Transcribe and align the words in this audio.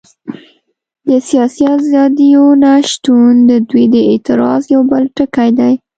د 1.07 1.09
سیاسي 1.29 1.63
ازادیو 1.77 2.45
نه 2.63 2.73
شتون 2.89 3.31
د 3.49 3.51
دوی 3.69 3.85
د 3.93 3.95
اعتراض 4.11 4.61
یو 4.73 4.81
بل 4.91 5.03
ټکی 5.17 5.49
دی. 5.59 5.73